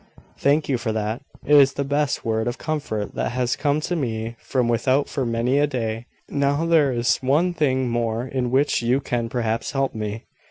"Thank 0.39 0.67
you 0.67 0.79
for 0.79 0.91
that. 0.93 1.21
It 1.45 1.55
is 1.57 1.73
the 1.73 1.83
best 1.83 2.25
word 2.25 2.47
of 2.47 2.57
comfort 2.57 3.13
that 3.13 3.33
has 3.33 3.55
come 3.55 3.79
to 3.81 3.95
me 3.95 4.35
from 4.39 4.67
without 4.67 5.07
for 5.07 5.27
many 5.27 5.59
a 5.59 5.67
day. 5.67 6.07
Now 6.27 6.65
there 6.65 6.91
is 6.91 7.17
one 7.17 7.53
thing 7.53 7.87
more 7.87 8.25
in 8.25 8.49
which 8.49 8.81
you 8.81 8.99
can 8.99 9.29
perhaps 9.29 9.73
help 9.73 9.93
me. 9.93 10.23